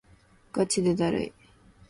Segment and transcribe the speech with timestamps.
[0.51, 1.33] ガチでだるい